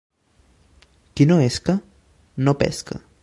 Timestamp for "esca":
1.51-1.77